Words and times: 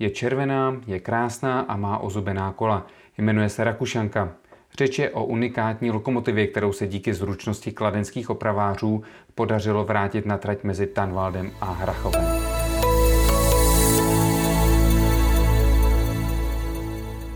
Je 0.00 0.10
červená, 0.10 0.80
je 0.86 1.00
krásná 1.00 1.60
a 1.60 1.76
má 1.76 1.98
ozubená 1.98 2.52
kola. 2.52 2.86
Jmenuje 3.18 3.48
se 3.48 3.64
Rakušanka. 3.64 4.32
Řeč 4.78 4.98
je 4.98 5.10
o 5.10 5.24
unikátní 5.24 5.90
lokomotivě, 5.90 6.46
kterou 6.46 6.72
se 6.72 6.86
díky 6.86 7.14
zručnosti 7.14 7.72
kladenských 7.72 8.30
opravářů 8.30 9.02
podařilo 9.34 9.84
vrátit 9.84 10.26
na 10.26 10.38
trať 10.38 10.64
mezi 10.64 10.86
Tanvaldem 10.86 11.50
a 11.60 11.72
Hrachovem. 11.72 12.24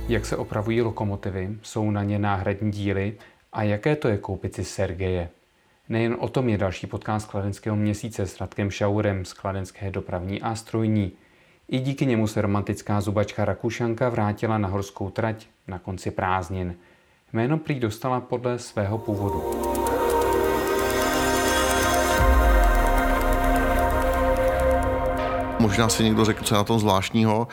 Jak 0.08 0.26
se 0.26 0.36
opravují 0.36 0.82
lokomotivy, 0.82 1.50
jsou 1.62 1.90
na 1.90 2.02
ně 2.02 2.18
náhradní 2.18 2.70
díly 2.70 3.14
a 3.52 3.62
jaké 3.62 3.96
to 3.96 4.08
je 4.08 4.18
koupit 4.18 4.54
si 4.54 4.64
Sergeje? 4.64 5.28
Nejen 5.88 6.16
o 6.18 6.28
tom 6.28 6.48
je 6.48 6.58
další 6.58 6.86
podcast 6.86 7.30
Kladenského 7.30 7.76
měsíce 7.76 8.26
s 8.26 8.40
Radkem 8.40 8.70
Šaurem 8.70 9.24
z 9.24 9.32
Kladenské 9.32 9.90
dopravní 9.90 10.42
a 10.42 10.54
strojní. 10.54 11.12
I 11.68 11.78
díky 11.78 12.06
němu 12.06 12.26
se 12.26 12.42
romantická 12.42 13.00
zubačka 13.00 13.44
Rakušanka 13.44 14.08
vrátila 14.08 14.58
na 14.58 14.68
horskou 14.68 15.10
trať 15.10 15.46
na 15.68 15.78
konci 15.78 16.10
prázdnin. 16.10 16.74
Jméno 17.32 17.58
prý 17.58 17.80
dostala 17.80 18.20
podle 18.20 18.58
svého 18.58 18.98
původu. 18.98 19.42
Možná 25.60 25.88
si 25.88 26.04
někdo 26.04 26.24
řekl, 26.24 26.44
co 26.44 26.54
je 26.54 26.56
na 26.56 26.64
tom 26.64 26.78
zvláštního, 26.78 27.48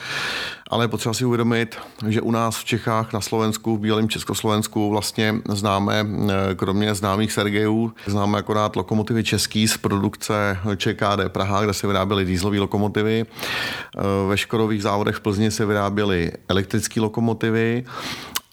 ale 0.71 0.84
je 0.84 0.88
potřeba 0.88 1.13
si 1.13 1.25
uvědomit, 1.25 1.77
že 2.07 2.21
u 2.21 2.31
nás 2.31 2.57
v 2.57 2.66
Čechách, 2.66 3.13
na 3.13 3.21
Slovensku, 3.21 3.77
v 3.77 3.80
Bílém 3.80 4.09
Československu 4.09 4.89
vlastně 4.89 5.35
známe, 5.49 6.05
eh, 6.05 6.55
kromě 6.55 6.95
známých 6.95 7.31
Sergejů, 7.31 7.94
známe 8.05 8.38
akorát 8.38 8.75
lokomotivy 8.75 9.23
český 9.23 9.67
z 9.67 9.77
produkce 9.77 10.57
ČKD 10.75 11.27
Praha, 11.27 11.63
kde 11.63 11.73
se 11.73 11.88
vyráběly 11.88 12.25
dýzlové 12.25 12.59
lokomotivy. 12.59 13.25
Eh, 13.25 14.02
ve 14.27 14.38
Škodových 14.38 14.84
závodech 14.84 15.16
v 15.16 15.21
Plzni 15.21 15.52
se 15.52 15.66
vyráběly 15.66 16.31
elektrické 16.47 17.02
lokomotivy 17.02 17.83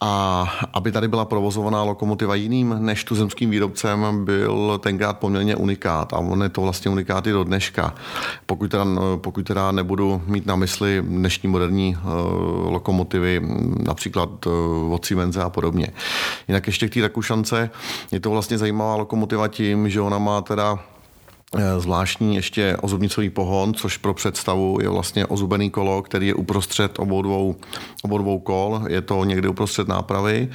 a 0.01 0.43
aby 0.73 0.91
tady 0.91 1.07
byla 1.07 1.25
provozovaná 1.25 1.83
lokomotiva 1.83 2.35
jiným 2.35 2.75
než 2.79 3.03
tuzemským 3.03 3.49
výrobcem, 3.49 4.25
byl 4.25 4.79
tenkrát 4.83 5.19
poměrně 5.19 5.55
unikát 5.55 6.13
a 6.13 6.17
on 6.17 6.43
je 6.43 6.49
to 6.49 6.61
vlastně 6.61 6.91
unikát 6.91 7.27
i 7.27 7.31
do 7.31 7.43
dneška. 7.43 7.95
Pokud 8.45 8.71
teda, 8.71 8.85
pokud 9.15 9.47
teda 9.47 9.71
nebudu 9.71 10.21
mít 10.25 10.45
na 10.45 10.55
mysli 10.55 11.03
dnešní 11.07 11.49
moderní 11.49 11.97
uh, 11.97 12.71
lokomotivy, 12.71 13.41
například 13.83 14.45
uh, 14.45 14.93
od 14.93 15.05
Siemense 15.05 15.43
a 15.43 15.49
podobně. 15.49 15.87
Jinak 16.47 16.67
ještě 16.67 16.89
k 16.89 16.93
té 16.93 17.01
Rakušance, 17.01 17.69
je 18.11 18.19
to 18.19 18.29
vlastně 18.29 18.57
zajímavá 18.57 18.95
lokomotiva 18.95 19.47
tím, 19.47 19.89
že 19.89 20.01
ona 20.01 20.17
má 20.17 20.41
teda 20.41 20.79
zvláštní 21.77 22.35
ještě 22.35 22.77
ozubnicový 22.81 23.29
pohon, 23.29 23.73
což 23.73 23.97
pro 23.97 24.13
představu 24.13 24.77
je 24.81 24.89
vlastně 24.89 25.25
ozubený 25.25 25.69
kolo, 25.69 26.01
který 26.01 26.27
je 26.27 26.33
uprostřed 26.33 26.99
obou 26.99 27.21
dvou, 27.21 27.55
obou 28.03 28.17
dvou 28.17 28.39
kol, 28.39 28.81
je 28.87 29.01
to 29.01 29.23
někdy 29.23 29.47
uprostřed 29.47 29.87
nápravy. 29.87 30.49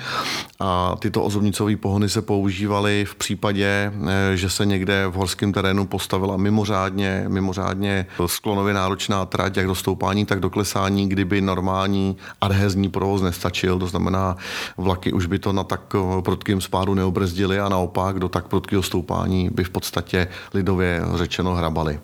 A 0.61 0.97
tyto 0.98 1.23
ozubnicové 1.23 1.77
pohony 1.77 2.09
se 2.09 2.23
používaly 2.23 3.05
v 3.05 3.14
případě, 3.14 3.92
eh, 4.06 4.36
že 4.36 4.51
se 4.51 4.67
někde 4.67 5.06
v 5.06 5.12
horském 5.12 5.53
terénu 5.53 5.86
postavila 5.86 6.36
mimořádně, 6.36 7.25
mimořádně 7.29 8.06
sklonově 8.27 8.75
náročná 8.75 9.27
trať, 9.27 9.56
jak 9.56 9.67
do 9.67 9.75
stoupání, 9.75 10.27
tak 10.27 10.41
do 10.41 10.51
klesání, 10.51 11.08
kdyby 11.08 11.41
normální 11.41 12.17
adhezní 12.41 12.91
provoz 12.91 13.23
nestačil, 13.23 13.79
to 13.79 13.86
znamená 13.86 14.36
vlaky 14.77 15.12
už 15.12 15.27
by 15.27 15.39
to 15.39 15.53
na 15.53 15.64
tak 15.64 15.95
eh, 15.95 16.23
prudkým 16.23 16.61
spádu 16.61 16.95
neobrzdili 16.95 17.61
a 17.61 17.69
naopak 17.69 18.19
do 18.19 18.29
tak 18.29 18.48
prudkého 18.48 18.83
stoupání 18.83 19.51
by 19.53 19.64
v 19.64 19.70
podstatě 19.70 20.29
lidově 20.55 20.84
lidově 20.85 21.19
řečeno 21.19 21.55
hrabali. 21.55 22.01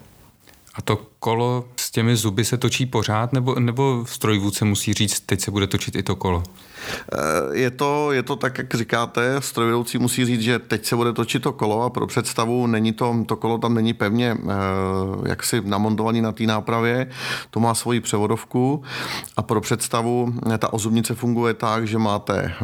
A 0.74 0.82
to 0.82 1.06
kolo 1.20 1.64
s 1.76 1.90
těmi 1.90 2.16
zuby 2.16 2.44
se 2.44 2.56
točí 2.58 2.86
pořád, 2.86 3.32
nebo, 3.32 3.60
nebo 3.60 4.04
strojvůdce 4.08 4.64
musí 4.64 4.94
říct, 4.94 5.20
teď 5.20 5.40
se 5.40 5.50
bude 5.50 5.66
točit 5.66 5.96
i 5.96 6.02
to 6.02 6.16
kolo? 6.16 6.42
Je 7.52 7.70
to, 7.70 8.12
je 8.12 8.22
to 8.22 8.36
tak, 8.36 8.58
jak 8.58 8.74
říkáte, 8.74 9.36
strojvedoucí 9.38 9.98
musí 9.98 10.24
říct, 10.24 10.40
že 10.40 10.58
teď 10.58 10.86
se 10.86 10.96
bude 10.96 11.12
točit 11.12 11.42
to 11.42 11.52
kolo 11.52 11.82
a 11.82 11.90
pro 11.90 12.06
představu 12.06 12.66
není 12.66 12.92
to, 12.92 13.24
to 13.26 13.36
kolo 13.36 13.58
tam 13.58 13.74
není 13.74 13.92
pevně 13.92 14.36
eh, 14.42 15.28
jaksi 15.28 15.62
namontovaný 15.64 16.20
na 16.20 16.32
té 16.32 16.44
nápravě, 16.44 17.10
to 17.50 17.60
má 17.60 17.74
svoji 17.74 18.00
převodovku 18.00 18.82
a 19.36 19.42
pro 19.42 19.60
představu 19.60 20.34
eh, 20.54 20.58
ta 20.58 20.72
ozubnice 20.72 21.14
funguje 21.14 21.54
tak, 21.54 21.86
že 21.86 21.98
máte 21.98 22.42
eh, 22.44 22.54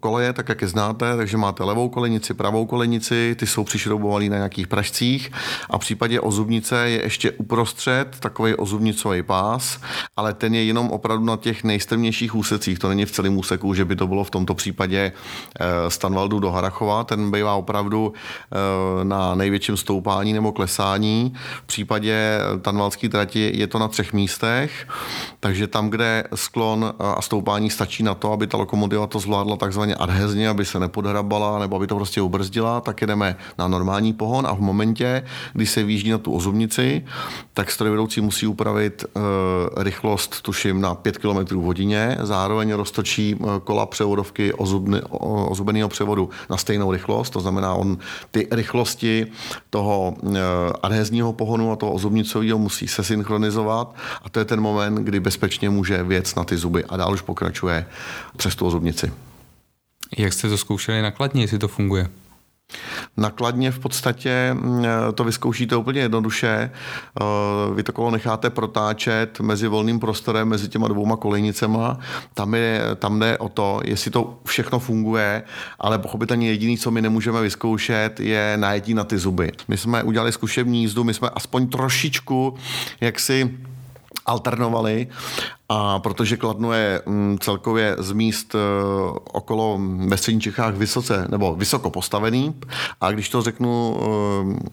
koleje, 0.00 0.32
tak 0.32 0.48
jak 0.48 0.62
je 0.62 0.68
znáte, 0.68 1.16
takže 1.16 1.36
máte 1.36 1.64
levou 1.64 1.88
kolenici, 1.88 2.34
pravou 2.34 2.66
kolenici, 2.66 3.36
ty 3.38 3.46
jsou 3.46 3.64
přišroubované 3.64 4.28
na 4.28 4.36
nějakých 4.36 4.66
pražcích 4.66 5.32
a 5.70 5.78
v 5.78 5.80
případě 5.80 6.20
ozubnice 6.20 6.90
je 6.90 7.02
ještě 7.02 7.32
uprostřed 7.80 8.20
takový 8.20 8.54
ozubnicový 8.54 9.22
pás, 9.22 9.80
ale 10.16 10.34
ten 10.34 10.54
je 10.54 10.64
jenom 10.64 10.90
opravdu 10.90 11.24
na 11.24 11.36
těch 11.36 11.64
nejstrmějších 11.64 12.34
úsecích, 12.34 12.78
to 12.78 12.88
není 12.88 13.04
v 13.04 13.10
celém 13.10 13.38
úseku, 13.38 13.74
že 13.74 13.84
by 13.84 13.96
to 13.96 14.06
bylo 14.06 14.24
v 14.24 14.30
tomto 14.30 14.54
případě 14.54 15.12
eh, 15.60 15.90
Stanvaldu 15.90 16.40
do 16.40 16.50
Harachova. 16.50 17.04
Ten 17.04 17.30
bývá 17.30 17.54
opravdu 17.54 18.12
eh, 18.12 19.04
na 19.04 19.34
největším 19.34 19.76
stoupání 19.76 20.32
nebo 20.32 20.52
klesání. 20.52 21.32
V 21.62 21.66
případě 21.66 22.38
Tanvalské 22.62 23.08
trati 23.08 23.52
je 23.54 23.66
to 23.66 23.78
na 23.78 23.88
třech 23.88 24.12
místech, 24.12 24.88
takže 25.40 25.66
tam, 25.66 25.90
kde 25.90 26.24
sklon 26.34 26.94
a 26.98 27.22
stoupání 27.22 27.70
stačí 27.70 28.02
na 28.02 28.14
to, 28.14 28.32
aby 28.32 28.46
ta 28.46 28.58
lokomotiva 28.58 29.06
to 29.06 29.18
zvládla 29.18 29.56
takzvaně 29.56 29.94
adhezně, 29.94 30.48
aby 30.48 30.64
se 30.64 30.80
nepodhrabala 30.80 31.58
nebo 31.58 31.76
aby 31.76 31.86
to 31.86 31.96
prostě 31.96 32.20
ubrzdila, 32.20 32.80
tak 32.80 33.00
jedeme 33.00 33.36
na 33.58 33.68
normální 33.68 34.12
pohon 34.12 34.46
a 34.46 34.54
v 34.54 34.60
momentě, 34.60 35.24
kdy 35.52 35.66
se 35.66 35.82
výjíždí 35.82 36.10
na 36.10 36.18
tu 36.18 36.32
ozubnici, 36.32 37.04
tak 37.54 37.69
strojvedoucí 37.72 38.20
musí 38.20 38.46
upravit 38.46 39.04
uh, 39.04 39.22
rychlost, 39.82 40.42
tuším, 40.42 40.80
na 40.80 40.94
5 40.94 41.18
km 41.18 41.56
v 41.56 41.62
hodině, 41.62 42.16
zároveň 42.20 42.72
roztočí 42.72 43.36
Eh, 43.40 43.60
kola 43.64 43.86
převodovky 43.86 44.52
ozubeného 44.52 45.88
převodu 45.88 46.30
na 46.50 46.56
stejnou 46.56 46.92
rychlost, 46.92 47.30
to 47.30 47.40
znamená, 47.40 47.74
on 47.74 47.98
ty 48.30 48.48
rychlosti 48.50 49.26
toho 49.70 50.14
eh, 50.24 50.38
adhezního 50.82 51.32
pohonu 51.32 51.72
a 51.72 51.76
toho 51.76 51.92
ozubnicového 51.92 52.58
musí 52.58 52.88
se 52.88 53.04
synchronizovat 53.04 53.94
a 54.22 54.28
to 54.28 54.38
je 54.38 54.44
ten 54.44 54.60
moment, 54.60 54.94
kdy 54.94 55.20
bezpečně 55.20 55.70
může 55.70 56.02
věc 56.02 56.34
na 56.34 56.44
ty 56.44 56.56
zuby 56.56 56.84
a 56.84 56.96
dál 56.96 57.12
už 57.12 57.22
pokračuje 57.22 57.86
přes 58.36 58.54
tu 58.54 58.66
ozubnici. 58.66 59.12
Jak 60.18 60.32
jste 60.32 60.48
to 60.48 60.58
zkoušeli 60.58 61.02
nakladně, 61.02 61.42
jestli 61.42 61.58
to 61.58 61.68
funguje? 61.68 62.08
Nakladně 63.16 63.70
v 63.70 63.78
podstatě 63.78 64.50
mm, 64.52 64.84
to 65.14 65.24
vyzkoušíte 65.24 65.76
úplně 65.76 66.00
jednoduše. 66.00 66.70
Eh, 66.70 67.24
vy 67.74 67.82
to 67.82 67.92
kolo 67.92 68.10
necháte 68.10 68.50
protáčet 68.50 69.40
mezi 69.40 69.68
volným 69.68 70.00
prostorem, 70.00 70.48
mezi 70.48 70.68
těma 70.68 70.88
dvouma 70.88 71.16
kolejnicema. 71.16 71.98
Tam, 72.34 72.54
je, 72.54 72.82
tam 72.96 73.18
jde 73.18 73.38
o 73.38 73.48
to, 73.48 73.80
jestli 73.84 74.10
to 74.10 74.38
všechno 74.44 74.78
funguje, 74.78 75.42
ale 75.78 75.98
pochopitelně 75.98 76.48
jediný, 76.48 76.78
co 76.78 76.90
my 76.90 77.02
nemůžeme 77.02 77.42
vyzkoušet, 77.42 78.20
je 78.20 78.56
najetí 78.56 78.94
na 78.94 79.04
ty 79.04 79.18
zuby. 79.18 79.52
My 79.68 79.76
jsme 79.76 80.02
udělali 80.02 80.32
zkušební 80.32 80.80
jízdu, 80.80 81.04
my 81.04 81.14
jsme 81.14 81.28
aspoň 81.30 81.68
trošičku 81.68 82.54
jaksi 83.00 83.58
alternovali 84.26 85.06
a 85.72 85.98
protože 85.98 86.36
Kladno 86.36 86.72
je 86.72 87.02
mm, 87.06 87.38
celkově 87.40 87.96
z 87.98 88.12
míst 88.12 88.54
e, 88.54 88.58
okolo 89.32 89.80
ve 90.06 90.16
středních 90.16 90.42
Čechách 90.42 90.74
vysoce 90.74 91.26
nebo 91.30 91.54
vysoko 91.54 91.90
postavený 91.90 92.54
a 93.00 93.10
když 93.10 93.28
to 93.28 93.42
řeknu 93.42 93.96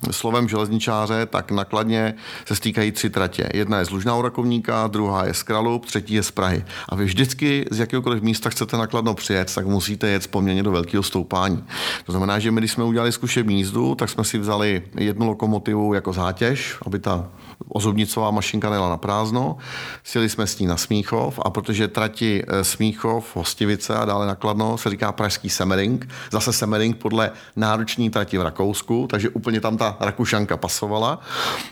e, 0.10 0.14
slovem 0.14 0.50
železničáře, 0.50 1.26
tak 1.26 1.52
nakladně 1.52 2.14
se 2.46 2.56
stýkají 2.56 2.92
tři 2.92 3.10
tratě. 3.10 3.50
Jedna 3.54 3.80
je 3.80 3.86
z 3.86 3.90
Lužná 3.90 4.22
Rakovníka, 4.22 4.88
druhá 4.88 5.26
je 5.26 5.34
z 5.34 5.44
Kralup, 5.44 5.86
třetí 5.86 6.14
je 6.14 6.24
z 6.24 6.32
Prahy. 6.32 6.66
A 6.90 6.96
vy 6.96 7.06
vždycky 7.06 7.66
z 7.72 7.80
jakéhokoliv 7.80 8.24
místa 8.24 8.50
chcete 8.50 8.78
nakladno 8.78 9.14
přijet, 9.14 9.56
tak 9.56 9.66
musíte 9.66 10.08
jet 10.08 10.28
poměrně 10.28 10.64
do 10.64 10.72
velkého 10.72 11.04
stoupání. 11.04 11.64
To 12.06 12.12
znamená, 12.12 12.40
že 12.40 12.52
my, 12.52 12.62
když 12.62 12.72
jsme 12.72 12.84
udělali 12.84 13.12
zkušební 13.12 13.58
jízdu, 13.58 13.96
tak 13.96 14.10
jsme 14.10 14.24
si 14.24 14.38
vzali 14.38 14.84
jednu 14.98 15.28
lokomotivu 15.28 15.94
jako 15.94 16.14
zátěž, 16.14 16.78
aby 16.86 17.00
ta 17.00 17.30
ozubnicová 17.70 18.32
mašinka 18.32 18.70
nejela 18.70 18.90
na 18.90 18.98
prázdno. 18.98 19.58
Sjeli 20.04 20.30
jsme 20.30 20.48
s 20.48 20.60
ní 20.60 20.68
na 20.68 20.78
Smíchov 20.88 21.40
a 21.44 21.50
protože 21.50 21.88
trati 21.88 22.44
eh, 22.48 22.64
Smíchov, 22.64 23.36
Hostivice 23.36 23.96
a 23.96 24.06
dále 24.06 24.28
nakladno 24.28 24.78
se 24.78 24.90
říká 24.90 25.12
Pražský 25.12 25.50
Semering, 25.50 26.10
zase 26.32 26.54
Semering 26.54 26.98
podle 26.98 27.32
nároční 27.56 28.10
trati 28.10 28.38
v 28.38 28.42
Rakousku, 28.42 29.08
takže 29.10 29.30
úplně 29.30 29.62
tam 29.62 29.78
ta 29.78 29.98
Rakušanka 30.00 30.58
pasovala, 30.58 31.20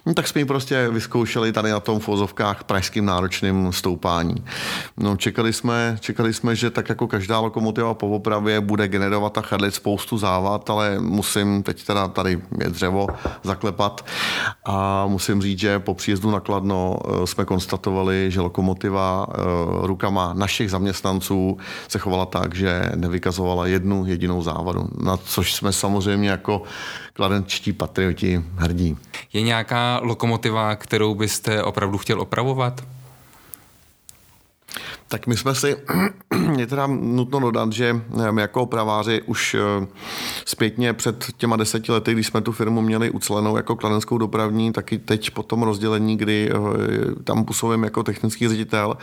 no, 0.06 0.14
tak 0.14 0.28
jsme 0.28 0.42
ji 0.42 0.46
prostě 0.46 0.90
vyzkoušeli 0.90 1.52
tady 1.52 1.72
na 1.72 1.80
tom 1.80 2.00
v 2.00 2.08
vozovkách 2.08 2.64
pražským 2.64 3.06
náročným 3.06 3.74
stoupání. 3.74 4.36
No, 4.98 5.18
čekali 5.18 5.54
jsme, 5.54 5.98
čekali 6.00 6.34
jsme, 6.34 6.56
že 6.56 6.70
tak 6.70 6.90
jako 6.90 7.08
každá 7.08 7.40
lokomotiva 7.40 7.94
po 7.94 8.10
opravě 8.10 8.62
bude 8.62 8.88
generovat 8.88 9.38
a 9.38 9.42
chadlit 9.42 9.76
spoustu 9.76 10.18
závad, 10.18 10.70
ale 10.70 11.00
musím 11.00 11.64
teď 11.64 11.84
teda 11.86 12.08
tady 12.08 12.42
je 12.60 12.70
dřevo 12.70 13.08
zaklepat 13.44 14.06
a 14.66 15.06
musím 15.08 15.42
říct, 15.42 15.60
že 15.60 15.80
po 15.80 15.94
příjezdu 15.94 16.32
na 16.32 16.40
Kladno 16.40 16.98
eh, 17.00 17.28
jsme 17.28 17.46
konstatovali, 17.46 18.28
že 18.32 18.42
lokomotiva 18.42 19.05
eh, 19.30 19.34
rukama 19.88 20.34
našich 20.34 20.72
zaměstnanců 20.72 21.58
se 21.88 22.00
chovala 22.00 22.26
tak, 22.26 22.56
že 22.56 22.92
nevykazovala 22.96 23.68
jednu 23.68 24.06
jedinou 24.06 24.42
závadu, 24.42 24.88
na 25.04 25.18
což 25.18 25.54
jsme 25.54 25.74
samozřejmě 25.74 26.30
jako 26.30 26.62
kladenčtí 27.14 27.74
patrioti 27.74 28.44
hrdí. 28.56 28.98
Je 29.34 29.42
nějaká 29.42 30.00
lokomotiva, 30.04 30.76
kterou 30.76 31.16
byste 31.16 31.64
opravdu 31.64 31.98
chtěl 31.98 32.22
opravovat? 32.22 32.82
Tak 35.08 35.28
my 35.28 35.38
jsme 35.38 35.56
si, 35.56 35.78
je 36.58 36.68
teda 36.68 36.88
nutno 36.88 37.40
dodat, 37.40 37.74
že 37.74 38.02
my 38.32 38.42
jako 38.42 38.62
opraváři 38.62 39.22
už 39.22 39.56
eh, 39.56 39.88
zpětně 40.46 40.94
před 40.94 41.26
těma 41.38 41.56
deseti 41.56 41.92
lety, 41.92 42.14
když 42.14 42.28
jsme 42.28 42.42
tu 42.42 42.52
firmu 42.52 42.82
měli 42.82 43.10
ucelenou 43.10 43.58
jako 43.58 43.76
kladenskou 43.76 44.18
dopravní, 44.18 44.72
taky 44.72 44.98
teď 44.98 45.32
po 45.32 45.44
tom 45.44 45.64
rozdělení, 45.64 46.18
kdy 46.18 46.50
eh, 46.52 47.24
tam 47.24 47.46
působím 47.46 47.84
jako 47.84 48.04
technický 48.04 48.48
ředitel, 48.48 48.98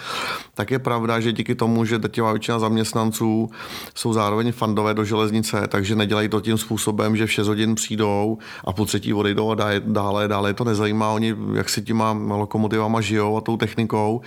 tak 0.54 0.70
je 0.70 0.78
pravda, 0.78 1.20
že 1.20 1.32
díky 1.32 1.54
tomu, 1.54 1.84
že 1.84 1.98
drtivá 1.98 2.32
většina 2.32 2.58
zaměstnanců 2.58 3.50
jsou 3.94 4.12
zároveň 4.12 4.52
fandové 4.52 4.94
do 4.94 5.04
železnice, 5.04 5.68
takže 5.68 5.96
nedělají 5.96 6.28
to 6.28 6.40
tím 6.40 6.58
způsobem, 6.58 7.16
že 7.16 7.26
v 7.26 7.32
6 7.32 7.48
hodin 7.48 7.74
přijdou 7.74 8.38
a 8.64 8.72
po 8.72 8.84
třetí 8.84 9.14
odejdou 9.14 9.50
a 9.50 9.54
dále, 9.86 10.28
dále 10.28 10.50
je 10.50 10.54
to 10.54 10.64
nezajímá. 10.64 11.12
Oni 11.12 11.36
jak 11.54 11.68
si 11.68 11.82
těma 11.82 12.12
lokomotivama 12.12 13.00
žijou 13.00 13.36
a 13.36 13.40
tou 13.40 13.56
technikou, 13.56 14.20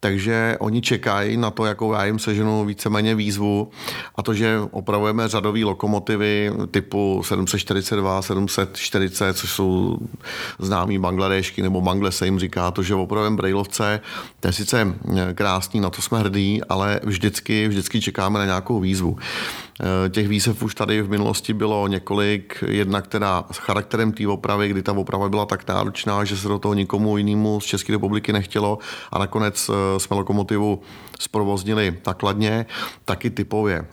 takže 0.00 0.56
oni 0.60 0.80
čekají 0.80 1.12
na 1.36 1.50
to, 1.50 1.64
jakou 1.64 1.92
já 1.92 2.04
jim 2.04 2.18
seženu 2.18 2.64
víceméně 2.64 3.14
výzvu 3.14 3.70
a 4.16 4.22
to, 4.22 4.34
že 4.34 4.58
opravujeme 4.70 5.28
řadové 5.28 5.64
lokomotivy 5.64 6.52
typu 6.70 7.22
742, 7.24 8.22
740, 8.22 9.36
což 9.36 9.50
jsou 9.50 9.98
známí 10.58 10.98
bangladešky 10.98 11.62
nebo 11.62 11.80
Bangle 11.80 12.12
se 12.12 12.24
jim 12.24 12.38
říká, 12.38 12.70
to, 12.70 12.82
že 12.82 12.94
opravujeme 12.94 13.36
brailovce, 13.36 14.00
to 14.40 14.48
je 14.48 14.52
sice 14.52 14.94
krásný, 15.34 15.80
na 15.80 15.90
to 15.90 16.02
jsme 16.02 16.18
hrdí, 16.18 16.60
ale 16.68 17.00
vždycky, 17.04 17.68
vždycky 17.68 18.00
čekáme 18.00 18.38
na 18.38 18.44
nějakou 18.44 18.80
výzvu. 18.80 19.16
Eh, 19.80 20.08
těch 20.10 20.28
výzev 20.28 20.62
už 20.62 20.74
tady 20.74 21.02
v 21.02 21.10
minulosti 21.10 21.52
bylo 21.52 21.88
několik, 21.88 22.64
jedna, 22.66 23.00
která 23.00 23.44
s 23.50 23.56
charakterem 23.56 24.12
té 24.12 24.28
opravy, 24.28 24.68
kdy 24.68 24.82
ta 24.82 24.92
oprava 24.92 25.28
byla 25.28 25.46
tak 25.46 25.68
náročná, 25.68 26.24
že 26.24 26.36
se 26.36 26.48
do 26.48 26.58
toho 26.58 26.74
nikomu 26.74 27.16
jinému 27.16 27.60
z 27.60 27.64
České 27.64 27.92
republiky 27.92 28.32
nechtělo 28.32 28.78
a 29.12 29.18
nakonec 29.18 29.70
eh, 29.70 30.00
jsme 30.00 30.16
lokomotivu 30.16 30.82
zprovoznili 31.22 31.98
takladně, 32.02 32.66
taky 33.04 33.30
typově. 33.30 33.86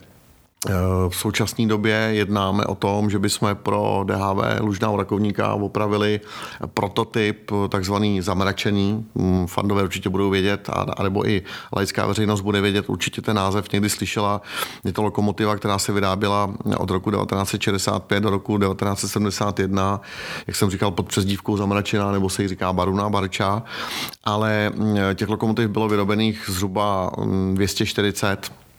Eh, 0.68 0.72
v 1.08 1.16
současné 1.16 1.66
době 1.66 1.94
jednáme 1.94 2.64
o 2.64 2.74
tom, 2.74 3.10
že 3.10 3.18
bychom 3.18 3.56
pro 3.62 4.04
DHV 4.06 4.60
Lužná 4.60 4.96
Rakovníka 4.96 5.54
opravili 5.54 6.20
prototyp 6.66 7.50
takzvaný 7.68 8.20
zamračený. 8.20 9.06
Mm, 9.14 9.46
fandové 9.46 9.82
určitě 9.82 10.08
budou 10.08 10.30
vědět, 10.30 10.70
anebo 10.96 11.28
i 11.28 11.42
laická 11.76 12.06
veřejnost 12.06 12.40
bude 12.40 12.60
vědět, 12.60 12.88
určitě 12.88 13.22
ten 13.22 13.36
název 13.36 13.72
někdy 13.72 13.88
slyšela. 13.90 14.42
Je 14.84 14.92
to 14.92 15.02
lokomotiva, 15.02 15.56
která 15.56 15.78
se 15.78 15.92
vyráběla 15.92 16.54
od 16.78 16.90
roku 16.90 17.10
1965 17.10 18.20
do 18.20 18.30
roku 18.30 18.58
1971, 18.58 20.00
jak 20.46 20.56
jsem 20.56 20.70
říkal, 20.70 20.90
pod 20.90 21.06
přezdívkou 21.06 21.56
zamračená, 21.56 22.12
nebo 22.12 22.28
se 22.28 22.42
jí 22.42 22.48
říká 22.48 22.72
Baruna, 22.72 23.10
Barča. 23.10 23.62
Ale 24.24 24.70
mm, 24.74 24.96
těch 25.14 25.28
lokomotiv 25.28 25.70
bylo 25.70 25.88
vyrobených 25.88 26.44
zhruba 26.48 27.10
240 27.54 28.50
mm, 28.50 28.69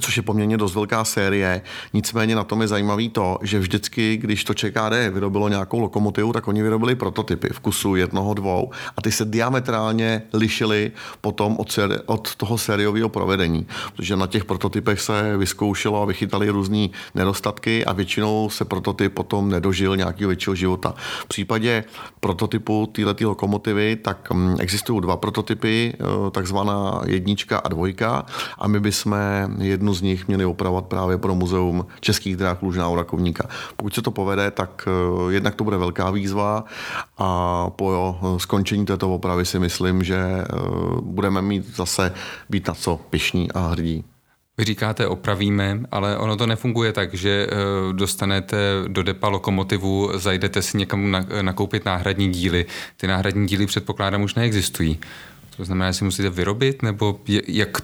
což 0.00 0.16
je 0.16 0.22
poměrně 0.22 0.56
dost 0.56 0.74
velká 0.74 1.04
série. 1.04 1.62
Nicméně 1.92 2.34
na 2.34 2.44
tom 2.44 2.62
je 2.62 2.68
zajímavý 2.68 3.08
to, 3.08 3.38
že 3.42 3.58
vždycky, 3.58 4.16
když 4.16 4.44
to 4.44 4.54
ČKD 4.54 4.92
vyrobilo 5.10 5.48
nějakou 5.48 5.80
lokomotivu, 5.80 6.32
tak 6.32 6.48
oni 6.48 6.62
vyrobili 6.62 6.94
prototypy 6.94 7.48
v 7.52 7.60
kusu 7.60 7.96
jednoho, 7.96 8.34
dvou 8.34 8.70
a 8.96 9.02
ty 9.02 9.12
se 9.12 9.24
diametrálně 9.24 10.22
lišily 10.32 10.92
potom 11.20 11.56
od, 11.58 11.70
seri- 11.70 12.00
od 12.06 12.34
toho 12.34 12.58
sériového 12.58 13.08
provedení, 13.08 13.66
protože 13.96 14.16
na 14.16 14.26
těch 14.26 14.44
prototypech 14.44 15.00
se 15.00 15.36
vyzkoušelo 15.36 16.02
a 16.02 16.04
vychytali 16.04 16.50
různé 16.50 16.88
nedostatky 17.14 17.84
a 17.84 17.92
většinou 17.92 18.50
se 18.50 18.64
prototyp 18.64 19.14
potom 19.14 19.50
nedožil 19.50 19.96
nějakého 19.96 20.28
většího 20.28 20.54
života. 20.54 20.94
V 21.20 21.26
případě 21.26 21.84
prototypu 22.20 22.86
této 22.86 23.28
lokomotivy, 23.28 23.96
tak 23.96 24.30
mm, 24.30 24.56
existují 24.60 25.00
dva 25.00 25.16
prototypy, 25.16 25.94
eh, 25.94 26.30
takzvaná 26.30 27.00
jednička 27.06 27.58
a 27.58 27.68
dvojka 27.68 28.26
a 28.58 28.68
my 28.68 28.80
bychom 28.80 29.16
jednu 29.76 29.94
z 29.94 30.02
nich 30.02 30.28
měli 30.28 30.44
opravovat 30.44 30.86
právě 30.86 31.18
pro 31.18 31.34
muzeum 31.34 31.86
českých 32.00 32.36
dráh 32.36 32.62
Lužná 32.62 32.94
Rakovníka. 32.94 33.48
Pokud 33.76 33.94
se 33.94 34.02
to 34.02 34.10
povede, 34.10 34.50
tak 34.50 34.88
eh, 34.88 35.32
jednak 35.32 35.54
to 35.54 35.64
bude 35.64 35.76
velká 35.76 36.10
výzva 36.10 36.64
a 37.18 37.70
po 37.70 38.18
skončení 38.38 38.86
této 38.86 39.14
opravy 39.14 39.44
si 39.44 39.58
myslím, 39.58 40.04
že 40.04 40.16
eh, 40.16 40.44
budeme 41.00 41.42
mít 41.42 41.76
zase 41.76 42.12
být 42.50 42.68
na 42.68 42.74
co 42.74 43.00
pišní 43.10 43.52
a 43.52 43.60
hrdí. 43.68 44.04
Vy 44.58 44.64
říkáte 44.64 45.06
opravíme, 45.06 45.80
ale 45.90 46.18
ono 46.18 46.36
to 46.36 46.46
nefunguje 46.46 46.92
tak, 46.92 47.14
že 47.14 47.46
eh, 47.46 47.92
dostanete 47.92 48.56
do 48.88 49.02
depa 49.02 49.28
lokomotivu, 49.28 50.10
zajdete 50.14 50.62
si 50.62 50.78
někam 50.78 51.26
nakoupit 51.42 51.84
náhradní 51.84 52.32
díly. 52.32 52.66
Ty 52.96 53.06
náhradní 53.06 53.46
díly 53.46 53.66
předpokládám 53.66 54.22
už 54.22 54.34
neexistují. 54.34 54.98
To 55.56 55.64
znamená, 55.64 55.90
že 55.90 55.98
si 55.98 56.04
musíte 56.04 56.30
vyrobit, 56.30 56.82
nebo 56.82 57.20
jak, 57.48 57.78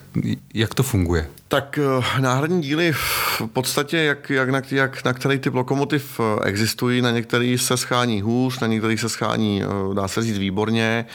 jak 0.55 0.75
to 0.75 0.83
funguje? 0.83 1.29
Tak 1.53 1.79
eh, 1.79 2.21
náhradní 2.21 2.63
díly 2.63 2.93
v 2.93 3.43
podstatě, 3.53 3.97
jak, 3.97 4.31
jak, 4.31 4.51
na, 4.51 4.63
jak 4.71 5.05
na 5.05 5.13
který 5.13 5.39
typ 5.39 5.55
lokomotiv 5.55 6.21
eh, 6.21 6.49
existují, 6.49 7.03
na 7.03 7.11
některý 7.11 7.59
se 7.59 7.77
schání 7.77 8.23
hůř, 8.23 8.61
na 8.61 8.67
některý 8.67 8.99
se 8.99 9.09
schání, 9.09 9.63
eh, 9.63 9.95
dá 9.95 10.09
se 10.09 10.23
říct, 10.23 10.39
výborně. 10.39 11.07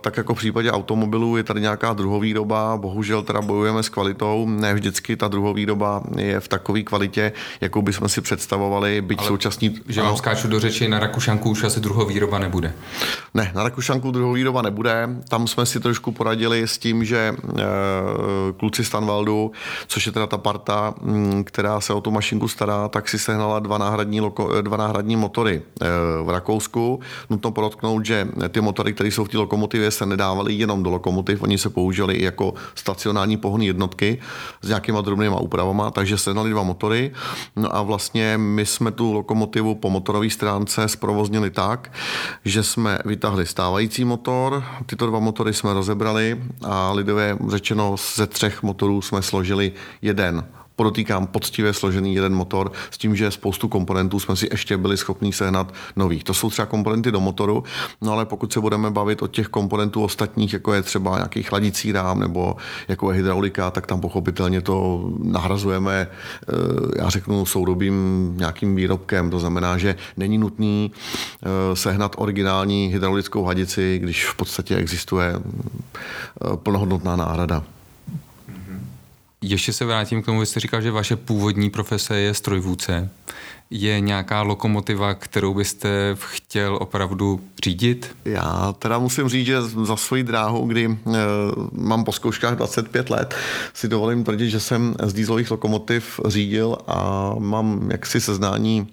Tak 0.00 0.16
jako 0.16 0.34
v 0.34 0.38
případě 0.38 0.72
automobilů 0.72 1.36
je 1.36 1.42
tady 1.42 1.60
nějaká 1.60 1.92
druhovýroba, 1.92 2.76
bohužel 2.76 3.22
teda 3.22 3.40
bojujeme 3.40 3.82
s 3.82 3.88
kvalitou, 3.88 4.46
ne 4.48 4.74
vždycky 4.74 5.16
ta 5.16 5.28
druhovýroba 5.28 6.02
je 6.16 6.40
v 6.40 6.48
takové 6.48 6.82
kvalitě, 6.82 7.32
jakou 7.60 7.82
bychom 7.82 8.08
si 8.08 8.20
představovali, 8.20 9.00
byť 9.00 9.18
Ale 9.18 9.28
současný... 9.28 9.80
Že 9.88 10.02
vám 10.02 10.16
skáču 10.16 10.48
do 10.48 10.60
řeči, 10.60 10.88
na 10.88 10.98
Rakušanku 10.98 11.50
už 11.50 11.64
asi 11.64 11.80
druhovýroba 11.80 12.38
nebude. 12.38 12.74
Ne, 13.34 13.52
na 13.54 13.62
Rakušanku 13.62 14.10
druhovýroba 14.10 14.62
nebude, 14.62 15.08
tam 15.28 15.46
jsme 15.46 15.66
si 15.66 15.80
trošku 15.80 16.12
poradili 16.12 16.62
s 16.62 16.78
tím, 16.78 17.04
že 17.04 17.34
kluci 18.56 18.84
Stanvaldu 18.84 19.41
což 19.86 20.06
je 20.06 20.12
teda 20.12 20.26
ta 20.26 20.38
parta, 20.38 20.94
mm, 21.00 21.44
která 21.44 21.80
se 21.80 21.92
o 21.92 22.00
tu 22.00 22.10
mašinku 22.10 22.48
stará, 22.48 22.88
tak 22.88 23.08
si 23.08 23.18
sehnala 23.18 23.58
dva 23.58 23.78
náhradní, 23.78 24.20
loko, 24.20 24.62
dva 24.62 24.76
náhradní 24.76 25.16
motory 25.16 25.62
eh, 25.62 25.86
v 26.22 26.30
Rakousku. 26.30 27.00
Nutno 27.30 27.50
podotknout, 27.50 28.06
že 28.06 28.28
ty 28.48 28.60
motory, 28.60 28.92
které 28.92 29.08
jsou 29.08 29.24
v 29.24 29.28
té 29.28 29.38
lokomotivě, 29.38 29.90
se 29.90 30.06
nedávaly 30.06 30.54
jenom 30.54 30.82
do 30.82 30.90
lokomotiv, 30.90 31.42
oni 31.42 31.58
se 31.58 31.70
použili 31.70 32.14
i 32.14 32.24
jako 32.24 32.54
stacionární 32.74 33.36
pohonné 33.36 33.64
jednotky 33.64 34.18
s 34.62 34.68
nějakýma 34.68 35.00
drobnýma 35.00 35.40
úpravama, 35.40 35.90
takže 35.90 36.18
sehnali 36.18 36.50
dva 36.50 36.62
motory. 36.62 37.10
No 37.56 37.76
a 37.76 37.82
vlastně 37.82 38.38
my 38.38 38.66
jsme 38.66 38.90
tu 38.90 39.12
lokomotivu 39.12 39.74
po 39.74 39.90
motorové 39.90 40.30
stránce 40.30 40.88
zprovoznili 40.88 41.50
tak, 41.50 41.92
že 42.44 42.62
jsme 42.62 42.98
vytáhli 43.04 43.46
stávající 43.46 44.04
motor, 44.04 44.64
tyto 44.86 45.06
dva 45.06 45.18
motory 45.18 45.54
jsme 45.54 45.72
rozebrali 45.72 46.42
a 46.64 46.92
lidově 46.92 47.38
řečeno 47.48 47.96
ze 48.14 48.26
třech 48.26 48.62
motorů 48.62 49.02
jsme 49.02 49.22
složili 49.32 49.72
jeden 50.02 50.44
podotýkám 50.76 51.26
poctivě 51.26 51.72
složený 51.72 52.14
jeden 52.14 52.34
motor 52.34 52.72
s 52.90 52.98
tím, 52.98 53.16
že 53.16 53.30
spoustu 53.30 53.68
komponentů 53.68 54.20
jsme 54.20 54.36
si 54.36 54.48
ještě 54.50 54.76
byli 54.76 54.96
schopni 54.96 55.32
sehnat 55.32 55.74
nových. 55.96 56.24
To 56.24 56.34
jsou 56.34 56.50
třeba 56.50 56.66
komponenty 56.66 57.12
do 57.12 57.20
motoru, 57.20 57.64
no 58.02 58.12
ale 58.12 58.26
pokud 58.26 58.52
se 58.52 58.60
budeme 58.60 58.90
bavit 58.90 59.22
o 59.22 59.26
těch 59.26 59.48
komponentů 59.48 60.02
ostatních, 60.02 60.52
jako 60.52 60.74
je 60.74 60.82
třeba 60.82 61.16
nějaký 61.16 61.42
chladicí 61.42 61.92
rám 61.92 62.20
nebo 62.20 62.56
jako 62.88 63.10
je 63.10 63.16
hydraulika, 63.16 63.70
tak 63.70 63.86
tam 63.86 64.00
pochopitelně 64.00 64.60
to 64.60 65.06
nahrazujeme, 65.22 65.94
eh, 66.02 66.52
já 66.98 67.08
řeknu, 67.08 67.46
soudobým 67.46 67.94
nějakým 68.36 68.76
výrobkem. 68.76 69.30
To 69.30 69.38
znamená, 69.38 69.78
že 69.78 69.94
není 70.16 70.38
nutný 70.38 70.90
eh, 70.90 71.76
sehnat 71.76 72.16
originální 72.18 72.90
hydraulickou 72.92 73.44
hadici, 73.44 73.98
když 74.02 74.26
v 74.26 74.34
podstatě 74.34 74.76
existuje 74.76 75.32
eh, 75.34 76.56
plnohodnotná 76.56 77.16
náhrada. 77.16 77.62
Ještě 79.42 79.72
se 79.72 79.84
vrátím 79.84 80.22
k 80.22 80.26
tomu, 80.26 80.40
vy 80.40 80.46
jste 80.46 80.60
říkal, 80.60 80.80
že 80.80 80.90
vaše 80.90 81.16
původní 81.16 81.70
profese 81.70 82.18
je 82.18 82.34
strojvůdce. 82.34 83.10
Je 83.70 84.00
nějaká 84.00 84.42
lokomotiva, 84.42 85.14
kterou 85.14 85.54
byste 85.54 86.16
chtěl 86.18 86.78
opravdu 86.80 87.40
řídit? 87.64 88.16
Já 88.24 88.74
teda 88.78 88.98
musím 88.98 89.28
říct, 89.28 89.46
že 89.46 89.62
za 89.62 89.96
svoji 89.96 90.22
dráhu, 90.22 90.66
kdy 90.66 90.84
e, 90.84 90.98
mám 91.72 92.04
po 92.04 92.12
zkouškách 92.12 92.54
25 92.54 93.10
let, 93.10 93.34
si 93.74 93.88
dovolím 93.88 94.24
tvrdit, 94.24 94.50
že 94.50 94.60
jsem 94.60 94.94
z 95.02 95.12
dýzlových 95.12 95.50
lokomotiv 95.50 96.20
řídil 96.26 96.78
a 96.86 97.30
mám 97.38 97.90
jaksi 97.90 98.20
seznání 98.20 98.88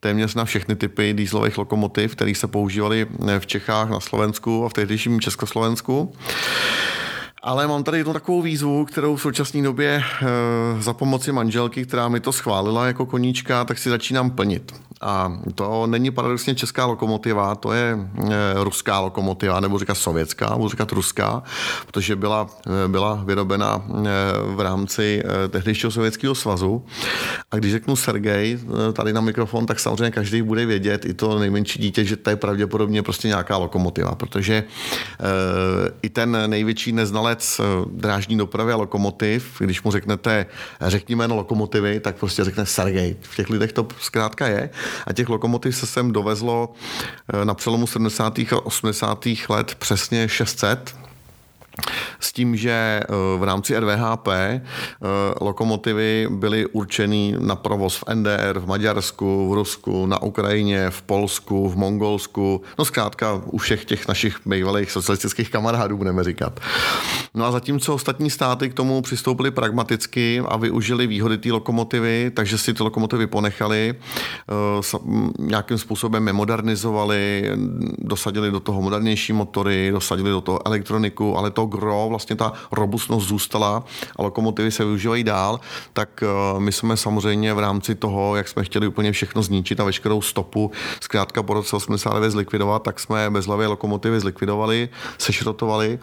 téměř 0.00 0.34
na 0.34 0.44
všechny 0.44 0.76
typy 0.76 1.14
dýzlových 1.14 1.58
lokomotiv, 1.58 2.12
které 2.12 2.34
se 2.34 2.46
používaly 2.46 3.06
v 3.38 3.46
Čechách, 3.46 3.90
na 3.90 4.00
Slovensku 4.00 4.64
a 4.64 4.68
v 4.68 4.72
tehdejším 4.72 5.20
Československu. 5.20 6.12
Ale 7.42 7.66
mám 7.66 7.84
tady 7.84 7.98
jednu 7.98 8.12
takovou 8.12 8.42
výzvu, 8.42 8.84
kterou 8.84 9.16
v 9.16 9.22
současné 9.22 9.62
době 9.62 10.02
e, 10.02 10.82
za 10.82 10.92
pomoci 10.92 11.32
manželky, 11.32 11.86
která 11.86 12.08
mi 12.08 12.20
to 12.20 12.32
schválila 12.32 12.86
jako 12.86 13.06
koníčka, 13.06 13.64
tak 13.64 13.78
si 13.78 13.90
začínám 13.90 14.30
plnit. 14.30 14.72
A 15.00 15.38
to 15.54 15.86
není 15.86 16.10
paradoxně 16.10 16.54
česká 16.54 16.86
lokomotiva, 16.86 17.54
to 17.54 17.72
je 17.72 17.98
e, 18.30 18.64
ruská 18.64 19.00
lokomotiva, 19.00 19.60
nebo 19.60 19.78
říkat 19.78 19.94
sovětská, 19.94 20.50
nebo 20.50 20.68
říkat 20.68 20.92
ruská, 20.92 21.42
protože 21.86 22.16
byla, 22.16 22.46
e, 22.84 22.88
byla 22.88 23.22
vyrobena 23.24 23.82
e, 23.88 24.02
v 24.54 24.60
rámci 24.60 25.22
tehdejšího 25.48 25.90
sovětského 25.90 26.34
svazu. 26.34 26.84
A 27.50 27.56
když 27.56 27.72
řeknu 27.72 27.96
Sergej 27.96 28.58
tady 28.92 29.12
na 29.12 29.20
mikrofon, 29.20 29.66
tak 29.66 29.80
samozřejmě 29.80 30.10
každý 30.10 30.42
bude 30.42 30.66
vědět, 30.66 31.04
i 31.04 31.14
to 31.14 31.38
nejmenší 31.38 31.78
dítě, 31.78 32.04
že 32.04 32.16
to 32.16 32.30
je 32.30 32.36
pravděpodobně 32.36 33.02
prostě 33.02 33.28
nějaká 33.28 33.56
lokomotiva, 33.56 34.14
protože 34.14 34.64
i 36.02 36.08
ten 36.08 36.38
největší 36.46 36.92
neznalec 36.92 37.60
drážní 37.92 38.38
dopravy 38.38 38.72
a 38.72 38.76
lokomotiv, 38.76 39.56
když 39.58 39.82
mu 39.82 39.90
řeknete, 39.90 40.46
řekni 40.80 41.16
jméno 41.16 41.36
lokomotivy, 41.36 42.00
tak 42.00 42.16
prostě 42.16 42.44
řekne 42.44 42.66
Sergej. 42.66 43.16
V 43.20 43.36
těch 43.36 43.50
lidech 43.50 43.72
to 43.72 43.86
zkrátka 44.00 44.46
je. 44.46 44.70
A 45.06 45.12
těch 45.12 45.28
lokomotiv 45.28 45.76
se 45.76 45.86
sem 45.86 46.12
dovezlo 46.12 46.72
na 47.44 47.54
přelomu 47.54 47.86
70. 47.86 48.38
a 48.38 48.66
80. 48.66 49.26
let 49.48 49.74
přesně 49.74 50.28
600 50.28 50.94
s 52.20 52.32
tím, 52.32 52.56
že 52.56 52.70
eh, 52.70 53.06
v 53.38 53.42
rámci 53.42 53.78
RVHP 53.78 54.28
eh, 54.28 54.60
lokomotivy 55.40 56.28
byly 56.30 56.66
určeny 56.66 57.34
na 57.38 57.56
provoz 57.56 57.96
v 57.96 58.04
NDR, 58.14 58.58
v 58.58 58.66
Maďarsku, 58.66 59.50
v 59.50 59.54
Rusku, 59.54 60.06
na 60.06 60.22
Ukrajině, 60.22 60.90
v 60.90 61.02
Polsku, 61.02 61.68
v 61.68 61.76
Mongolsku, 61.76 62.62
no 62.78 62.84
zkrátka 62.84 63.42
u 63.44 63.58
všech 63.58 63.84
těch 63.84 64.08
našich 64.08 64.40
bývalých 64.46 64.90
socialistických 64.90 65.50
kamarádů, 65.50 65.96
budeme 65.96 66.24
říkat. 66.24 66.60
No 67.34 67.44
a 67.44 67.52
zatímco 67.52 67.94
ostatní 67.94 68.30
státy 68.30 68.70
k 68.70 68.74
tomu 68.74 69.02
přistoupili 69.02 69.50
pragmaticky 69.50 70.42
a 70.48 70.56
využili 70.56 71.06
výhody 71.06 71.38
té 71.38 71.52
lokomotivy, 71.52 72.30
takže 72.34 72.58
si 72.58 72.74
ty 72.74 72.82
lokomotivy 72.82 73.26
ponechali, 73.26 73.94
eh, 73.94 74.98
nějakým 75.38 75.78
způsobem 75.78 76.26
je 76.26 76.32
modernizovali, 76.32 77.50
dosadili 77.98 78.50
do 78.50 78.60
toho 78.60 78.82
modernější 78.82 79.32
motory, 79.32 79.90
dosadili 79.92 80.30
do 80.30 80.40
toho 80.40 80.66
elektroniku, 80.66 81.38
ale 81.38 81.50
to 81.50 81.59
gro, 81.66 82.06
vlastně 82.08 82.36
ta 82.36 82.52
robustnost 82.72 83.28
zůstala 83.28 83.84
a 84.16 84.22
lokomotivy 84.22 84.70
se 84.70 84.84
využívají 84.84 85.24
dál, 85.24 85.60
tak 85.92 86.22
eh, 86.22 86.60
my 86.60 86.72
jsme 86.72 86.96
samozřejmě 86.96 87.54
v 87.54 87.58
rámci 87.58 87.94
toho, 87.94 88.36
jak 88.36 88.48
jsme 88.48 88.64
chtěli 88.64 88.86
úplně 88.86 89.12
všechno 89.12 89.42
zničit 89.42 89.80
a 89.80 89.84
veškerou 89.84 90.22
stopu 90.22 90.70
zkrátka 91.00 91.42
po 91.42 91.54
roce 91.54 91.76
89 91.76 92.30
zlikvidovat, 92.30 92.82
tak 92.82 93.00
jsme 93.00 93.30
bezhlavě 93.30 93.66
lokomotivy 93.66 94.20
zlikvidovali, 94.20 94.88
sešrotovali 95.18 95.98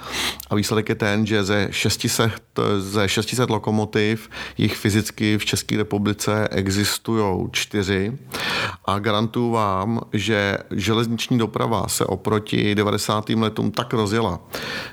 a 0.50 0.56
výsledek 0.56 0.90
je 0.90 0.96
ten, 0.96 1.26
že 1.26 1.44
ze 1.44 1.68
600, 1.72 2.32
ze 2.80 3.10
600 3.10 3.50
lokomotiv 3.50 4.30
jich 4.58 4.76
fyzicky 4.76 5.38
v 5.38 5.46
České 5.46 5.78
republice 5.78 6.48
existují 6.52 7.50
čtyři 7.52 8.18
a 8.88 9.00
garantuju 9.00 9.52
vám, 9.52 10.02
že 10.14 10.58
železniční 10.72 11.38
doprava 11.38 11.88
se 11.88 12.06
oproti 12.06 12.76
90. 12.76 13.30
letům 13.30 13.72
tak 13.72 13.94
rozjela, 13.94 14.40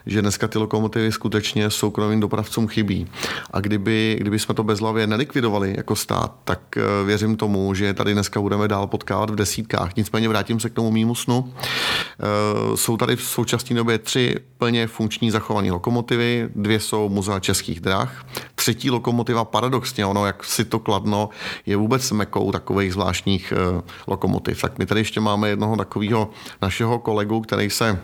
že 0.07 0.23
dneska 0.23 0.49
ty 0.49 0.59
lokomotivy 0.59 1.13
skutečně 1.13 1.71
soukromým 1.71 2.21
dopravcům 2.21 2.69
chybí. 2.69 3.07
A 3.51 3.61
kdyby, 3.61 4.17
kdyby 4.21 4.39
jsme 4.39 4.55
to 4.55 4.65
bezhlavě 4.65 5.07
nelikvidovali 5.07 5.75
jako 5.77 5.97
stát, 5.97 6.35
tak 6.45 6.61
eh, 6.77 7.05
věřím 7.07 7.37
tomu, 7.37 7.75
že 7.75 7.95
tady 7.95 8.13
dneska 8.13 8.41
budeme 8.41 8.69
dál 8.69 8.87
potkávat 8.87 9.31
v 9.31 9.35
desítkách. 9.35 9.97
Nicméně 9.97 10.29
vrátím 10.29 10.61
se 10.61 10.71
k 10.71 10.75
tomu 10.75 10.91
mýmu 10.91 11.15
snu. 11.15 11.53
Eh, 11.55 12.77
jsou 12.77 12.97
tady 12.97 13.17
v 13.17 13.23
současné 13.23 13.77
době 13.77 13.99
tři 13.99 14.35
plně 14.59 14.87
funkční 14.87 15.31
zachované 15.31 15.73
lokomotivy, 15.73 16.49
dvě 16.55 16.81
jsou 16.81 17.09
muzea 17.09 17.41
českých 17.41 17.81
drah, 17.81 18.27
třetí 18.55 18.91
lokomotiva 18.91 19.45
paradoxně, 19.45 20.07
ono 20.07 20.27
jak 20.27 20.45
si 20.45 20.65
to 20.65 20.79
kladno, 20.79 21.29
je 21.67 21.77
vůbec 21.77 22.11
mekou 22.11 22.53
takových 22.53 22.93
zvláštních 22.93 23.53
eh, 23.57 23.84
lokomotiv. 24.07 24.61
Tak 24.61 24.79
my 24.79 24.87
tady 24.87 25.01
ještě 25.01 25.21
máme 25.21 25.49
jednoho 25.49 25.77
takového 25.77 26.31
našeho 26.63 26.99
kolegu, 26.99 27.41
který 27.41 27.71
se 27.71 27.99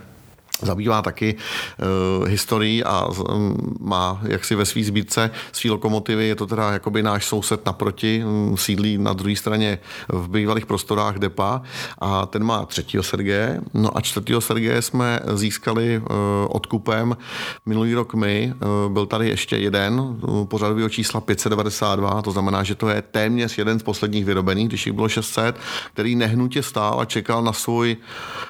zabývá 0.61 1.01
taky 1.01 1.35
uh, 1.35 2.27
historií 2.27 2.83
a 2.83 3.07
um, 3.07 3.75
má 3.79 4.21
jaksi 4.23 4.55
ve 4.55 4.65
svý 4.65 4.83
sbírce 4.83 5.31
svý 5.51 5.69
lokomotivy. 5.69 6.27
Je 6.27 6.35
to 6.35 6.47
teda 6.47 6.71
jakoby 6.71 7.03
náš 7.03 7.25
soused 7.25 7.65
naproti, 7.65 8.23
um, 8.25 8.57
sídlí 8.57 8.97
na 8.97 9.13
druhé 9.13 9.35
straně 9.35 9.79
v 10.09 10.29
bývalých 10.29 10.65
prostorách 10.65 11.19
depa 11.19 11.61
a 12.01 12.25
ten 12.25 12.43
má 12.43 12.65
třetího 12.65 13.03
Sergeje. 13.03 13.61
No 13.73 13.97
a 13.97 14.01
čtvrtého 14.01 14.41
Sergeje 14.41 14.81
jsme 14.81 15.19
získali 15.33 15.97
uh, 15.97 16.05
odkupem 16.49 17.17
minulý 17.65 17.93
rok 17.93 18.13
my. 18.13 18.53
Uh, 18.53 18.93
byl 18.93 19.05
tady 19.05 19.29
ještě 19.29 19.57
jeden 19.57 19.99
uh, 19.99 20.45
pořadového 20.45 20.89
čísla 20.89 21.21
592, 21.21 22.21
to 22.21 22.31
znamená, 22.31 22.63
že 22.63 22.75
to 22.75 22.89
je 22.89 23.01
téměř 23.01 23.57
jeden 23.57 23.79
z 23.79 23.83
posledních 23.83 24.25
vyrobených, 24.25 24.67
když 24.67 24.85
jich 24.85 24.95
bylo 24.95 25.09
600, 25.09 25.55
který 25.93 26.15
nehnutě 26.15 26.63
stál 26.63 26.99
a 26.99 27.05
čekal 27.05 27.43
na 27.43 27.53
svůj 27.53 27.97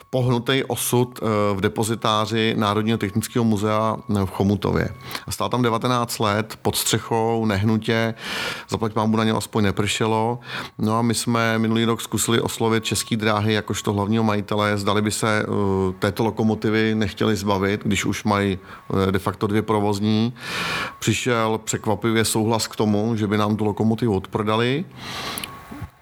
pohnutý 0.10 0.64
osud 0.68 1.20
uh, 1.22 1.58
v 1.58 1.62
depozitu 1.62 2.01
depozitáři 2.02 2.56
Národního 2.58 2.98
technického 2.98 3.46
muzea 3.46 3.98
v 4.26 4.30
Chomutově. 4.30 4.90
A 5.28 5.32
stál 5.32 5.50
tam 5.50 5.62
19 5.62 6.20
let 6.20 6.60
pod 6.62 6.76
střechou, 6.76 7.46
nehnutě, 7.46 8.14
zaplať 8.70 8.96
mámu 8.96 9.18
na 9.18 9.24
něm 9.24 9.36
aspoň 9.36 9.64
nepršelo. 9.64 10.40
No 10.78 10.98
a 10.98 11.02
my 11.02 11.14
jsme 11.14 11.60
minulý 11.60 11.86
rok 11.86 12.02
zkusili 12.02 12.42
oslovit 12.42 12.84
Český 12.84 13.18
dráhy 13.18 13.54
jakožto 13.54 13.94
hlavního 13.94 14.24
majitele, 14.24 14.78
zdali 14.78 15.02
by 15.02 15.12
se 15.12 15.46
uh, 15.46 15.56
této 16.00 16.24
lokomotivy 16.24 16.96
nechtěli 16.96 17.36
zbavit, 17.36 17.82
když 17.84 18.06
už 18.06 18.24
mají 18.24 18.58
uh, 18.88 19.12
de 19.12 19.20
facto 19.20 19.48
dvě 19.48 19.62
provozní. 19.62 20.34
Přišel 21.00 21.60
překvapivě 21.64 22.26
souhlas 22.26 22.68
k 22.68 22.76
tomu, 22.76 23.16
že 23.16 23.28
by 23.28 23.38
nám 23.38 23.56
tu 23.56 23.66
lokomotivu 23.66 24.16
odprodali. 24.16 24.86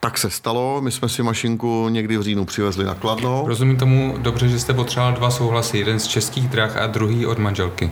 Tak 0.01 0.17
se 0.17 0.29
stalo, 0.29 0.81
my 0.81 0.91
jsme 0.91 1.09
si 1.09 1.23
mašinku 1.23 1.89
někdy 1.89 2.17
v 2.17 2.21
říjnu 2.21 2.45
přivezli 2.45 2.85
na 2.85 2.95
Kladno. 2.95 3.43
Rozumím 3.47 3.77
tomu 3.77 4.15
dobře, 4.17 4.47
že 4.47 4.59
jste 4.59 4.73
potřeboval 4.73 5.13
dva 5.13 5.31
souhlasy, 5.31 5.77
jeden 5.77 5.99
z 5.99 6.07
českých 6.07 6.47
drah 6.47 6.77
a 6.77 6.87
druhý 6.87 7.25
od 7.25 7.39
manželky. 7.39 7.91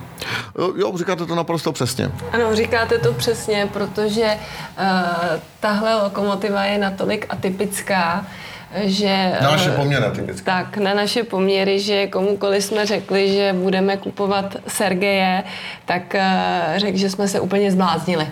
Jo, 0.58 0.74
jo, 0.76 0.98
říkáte 0.98 1.26
to 1.26 1.36
naprosto 1.36 1.72
přesně. 1.72 2.12
Ano, 2.32 2.56
říkáte 2.56 2.98
to 2.98 3.14
přesně, 3.14 3.70
protože 3.74 4.26
uh, 4.26 5.40
tahle 5.60 6.04
lokomotiva 6.04 6.64
je 6.64 6.78
natolik 6.78 7.26
atypická, 7.30 8.26
že... 8.84 9.38
Na 9.42 9.52
naše 9.52 9.72
poměry. 9.72 10.06
Tak, 10.44 10.78
na 10.78 10.94
naše 10.94 11.24
poměry, 11.24 11.80
že 11.80 12.08
komukoliv 12.08 12.64
jsme 12.64 12.86
řekli, 12.86 13.34
že 13.34 13.56
budeme 13.64 13.98
kupovat 13.98 14.56
Sergeje, 14.68 15.44
tak 15.86 16.16
uh, 16.16 16.78
řekl, 16.78 16.98
že 16.98 17.10
jsme 17.10 17.28
se 17.28 17.40
úplně 17.40 17.72
zbláznili. 17.72 18.28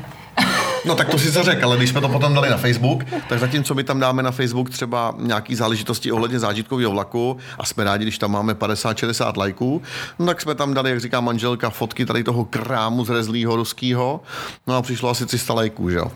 No 0.86 0.96
tak 0.96 1.10
to 1.10 1.18
si 1.18 1.32
řekl, 1.32 1.66
ale 1.66 1.78
když 1.78 1.90
jsme 1.90 2.02
to 2.02 2.10
potom 2.10 2.34
dali 2.34 2.50
na 2.50 2.58
Facebook, 2.58 3.04
tak 3.30 3.40
zatímco 3.40 3.74
my 3.76 3.84
tam 3.84 4.00
dáme 4.00 4.24
na 4.24 4.32
Facebook 4.32 4.70
třeba 4.70 5.16
nějaký 5.20 5.56
záležitosti 5.56 6.12
ohledně 6.12 6.40
zážitkového 6.40 6.92
vlaku 6.92 7.38
a 7.58 7.66
jsme 7.66 7.84
rádi, 7.84 8.06
když 8.06 8.18
tam 8.18 8.32
máme 8.32 8.54
50-60 8.54 9.38
lajků, 9.38 9.82
no 10.20 10.26
tak 10.26 10.42
jsme 10.42 10.56
tam 10.56 10.74
dali, 10.74 10.90
jak 10.90 11.00
říká 11.00 11.22
manželka, 11.22 11.70
fotky 11.70 12.06
tady 12.06 12.24
toho 12.24 12.46
krámu 12.46 13.06
z 13.06 13.10
rezlýho 13.10 13.56
ruského, 13.56 14.22
no 14.68 14.76
a 14.76 14.82
přišlo 14.82 15.10
asi 15.10 15.26
300 15.26 15.54
lajků, 15.54 15.90
že 15.90 15.98
jo. 15.98 16.12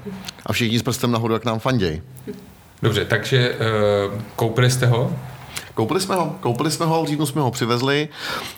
A 0.45 0.53
všichni 0.53 0.79
s 0.79 0.83
prstem 0.83 1.11
nahoru, 1.11 1.33
jak 1.33 1.45
nám 1.45 1.59
fanděj. 1.59 2.01
Dobře, 2.81 3.05
takže 3.05 3.55
uh, 3.55 4.21
koupili 4.35 4.71
jste 4.71 4.85
ho? 4.85 5.15
Koupili 5.79 6.01
jsme 6.01 6.15
ho, 6.15 6.35
koupili 6.39 6.71
jsme 6.71 6.85
ho, 6.85 7.03
v 7.03 7.07
říjnu 7.07 7.25
jsme 7.25 7.41
ho 7.41 7.51
přivezli, 7.51 8.09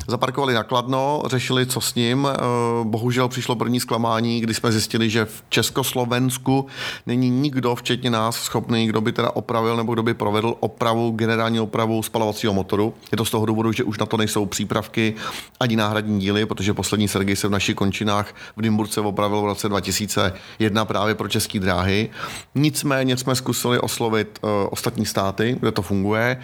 zaparkovali 0.07 0.53
na 0.53 0.63
Kladno, 0.63 1.23
řešili, 1.25 1.65
co 1.65 1.81
s 1.81 1.95
ním. 1.95 2.27
Eh, 2.31 2.37
bohužel 2.83 3.27
přišlo 3.27 3.55
první 3.55 3.79
zklamání, 3.79 4.41
kdy 4.41 4.53
jsme 4.53 4.71
zjistili, 4.71 5.09
že 5.09 5.25
v 5.25 5.43
Československu 5.49 6.65
není 7.05 7.29
nikdo, 7.29 7.75
včetně 7.75 8.09
nás, 8.09 8.35
schopný, 8.35 8.87
kdo 8.87 9.01
by 9.01 9.11
teda 9.11 9.31
opravil 9.31 9.77
nebo 9.77 9.93
kdo 9.93 10.03
by 10.03 10.13
provedl 10.13 10.55
opravu, 10.59 11.11
generální 11.11 11.59
opravu 11.59 12.03
spalovacího 12.03 12.53
motoru. 12.53 12.93
Je 13.11 13.17
to 13.17 13.25
z 13.25 13.31
toho 13.31 13.45
důvodu, 13.45 13.71
že 13.71 13.83
už 13.83 13.97
na 13.97 14.05
to 14.05 14.17
nejsou 14.17 14.45
přípravky 14.45 15.13
ani 15.59 15.75
náhradní 15.75 16.19
díly, 16.19 16.45
protože 16.45 16.73
poslední 16.73 17.07
Sergej 17.07 17.35
se 17.35 17.47
v 17.47 17.51
našich 17.51 17.75
končinách 17.75 18.35
v 18.57 18.61
Dymburce 18.61 19.01
opravil 19.01 19.41
v 19.41 19.45
roce 19.45 19.69
2001 19.69 20.85
právě 20.85 21.15
pro 21.15 21.27
české 21.27 21.59
dráhy. 21.59 22.09
Nicméně 22.55 23.17
jsme 23.17 23.35
zkusili 23.35 23.79
oslovit 23.79 24.39
uh, 24.41 24.49
ostatní 24.69 25.05
státy, 25.05 25.57
kde 25.59 25.71
to 25.71 25.81
funguje. 25.81 26.37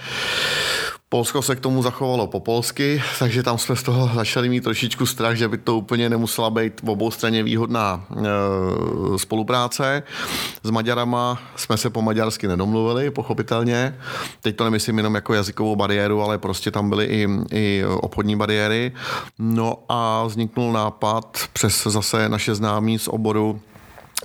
Polsko 1.10 1.42
se 1.42 1.56
k 1.56 1.60
tomu 1.60 1.84
zachovalo 1.84 2.28
po 2.28 2.40
polsky, 2.40 3.04
takže 3.20 3.44
tam 3.44 3.58
jsme 3.58 3.76
z 3.76 3.84
toho 3.84 4.12
začali 4.16 4.50
mít 4.50 4.64
trošičku 4.64 5.06
strach, 5.06 5.36
že 5.36 5.48
by 5.48 5.58
to 5.58 5.78
úplně 5.78 6.10
nemusela 6.10 6.50
být 6.50 6.82
v 6.82 6.90
obou 6.90 7.12
straně 7.12 7.44
výhodná 7.44 8.06
e, 8.12 8.16
spolupráce. 9.20 10.04
S 10.64 10.70
Maďarama 10.70 11.40
jsme 11.56 11.78
se 11.78 11.90
po 11.90 12.02
maďarsky 12.02 12.48
nedomluvili, 12.48 13.12
pochopitelně. 13.12 13.98
Teď 14.42 14.56
to 14.56 14.64
nemyslím 14.64 14.98
jenom 14.98 15.16
jako 15.16 15.34
jazykovou 15.34 15.76
bariéru, 15.76 16.22
ale 16.22 16.38
prostě 16.38 16.72
tam 16.72 16.90
byly 16.90 17.06
i, 17.06 17.28
i 17.52 17.84
obchodní 17.86 18.36
bariéry. 18.36 18.92
No 19.40 19.78
a 19.90 20.24
vzniknul 20.24 20.72
nápad 20.72 21.38
přes 21.54 21.84
zase 21.84 22.30
naše 22.30 22.56
známí 22.56 23.00
z 23.00 23.08
oboru 23.08 23.62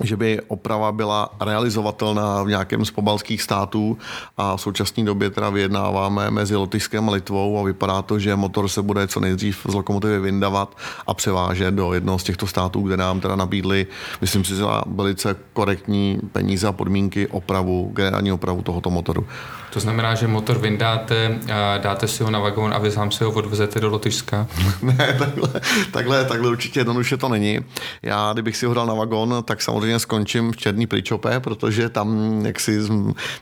že 0.01 0.17
by 0.17 0.41
oprava 0.47 0.91
byla 0.91 1.29
realizovatelná 1.39 2.43
v 2.43 2.47
nějakém 2.47 2.85
z 2.85 2.91
pobalských 2.91 3.41
států 3.41 3.97
a 4.37 4.57
v 4.57 4.61
současné 4.61 5.03
době 5.03 5.29
teda 5.29 5.49
vyjednáváme 5.49 6.31
mezi 6.31 6.55
Lotyšskem 6.55 7.09
a 7.09 7.11
Litvou 7.11 7.59
a 7.59 7.63
vypadá 7.63 8.01
to, 8.01 8.19
že 8.19 8.35
motor 8.35 8.67
se 8.67 8.81
bude 8.81 9.07
co 9.07 9.19
nejdřív 9.19 9.65
z 9.69 9.73
lokomotivy 9.73 10.19
vyndavat 10.19 10.77
a 11.07 11.13
převážet 11.13 11.73
do 11.73 11.93
jednoho 11.93 12.19
z 12.19 12.23
těchto 12.23 12.47
států, 12.47 12.81
kde 12.81 12.97
nám 12.97 13.19
teda 13.19 13.35
nabídli, 13.35 13.87
myslím 14.21 14.43
si, 14.43 14.55
za 14.55 14.83
velice 14.87 15.35
korektní 15.53 16.19
peníze 16.31 16.67
a 16.67 16.71
podmínky 16.71 17.27
opravu, 17.27 17.91
generální 17.93 18.31
opravu 18.31 18.61
tohoto 18.61 18.89
motoru. 18.89 19.27
To 19.73 19.79
znamená, 19.79 20.15
že 20.15 20.27
motor 20.27 20.59
vyndáte, 20.59 21.39
dáte 21.77 22.07
si 22.07 22.23
ho 22.23 22.31
na 22.31 22.39
vagón 22.39 22.73
a 22.73 22.77
vy 22.77 22.91
sám 22.91 23.11
si 23.11 23.23
ho 23.23 23.31
odvezete 23.31 23.79
do 23.79 23.89
Lotyšska? 23.89 24.47
ne, 24.81 25.15
takhle, 25.19 25.49
takhle, 25.91 26.25
takhle 26.25 26.49
určitě 26.49 26.79
jednoduše 26.79 27.17
to 27.17 27.29
není. 27.29 27.59
Já, 28.03 28.33
kdybych 28.33 28.57
si 28.57 28.65
ho 28.65 28.73
dal 28.73 28.85
na 28.85 28.93
vagón, 28.93 29.43
tak 29.45 29.61
samozřejmě 29.61 29.99
skončím 29.99 30.51
v 30.51 30.57
Černý 30.57 30.87
Pričope, 30.87 31.39
protože 31.39 31.89
tam 31.89 32.39
jaksi 32.45 32.79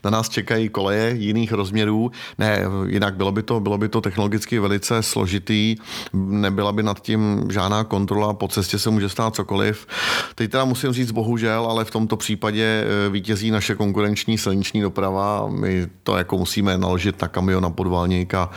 na 0.04 0.10
nás 0.10 0.28
čekají 0.28 0.68
koleje 0.68 1.10
jiných 1.10 1.52
rozměrů. 1.52 2.10
Ne, 2.38 2.62
jinak 2.86 3.14
bylo 3.14 3.32
by 3.32 3.42
to, 3.42 3.60
bylo 3.60 3.78
by 3.78 3.88
to 3.88 4.00
technologicky 4.00 4.58
velice 4.58 5.02
složitý, 5.02 5.76
nebyla 6.12 6.72
by 6.72 6.82
nad 6.82 7.00
tím 7.00 7.48
žádná 7.50 7.84
kontrola, 7.84 8.34
po 8.34 8.48
cestě 8.48 8.78
se 8.78 8.90
může 8.90 9.08
stát 9.08 9.34
cokoliv. 9.34 9.86
Teď 10.34 10.50
teda 10.50 10.64
musím 10.64 10.92
říct 10.92 11.10
bohužel, 11.10 11.66
ale 11.70 11.84
v 11.84 11.90
tomto 11.90 12.16
případě 12.16 12.84
eh, 12.84 13.10
vítězí 13.10 13.50
naše 13.50 13.74
konkurenční 13.74 14.38
silniční 14.38 14.80
doprava. 14.80 15.48
My 15.48 15.86
to 16.02 16.21
jako 16.22 16.38
musíme 16.38 16.78
naložit 16.78 17.22
na 17.22 17.28
kamion, 17.28 17.62
na 17.62 17.70
podvalník 17.70 18.34
a 18.34 18.50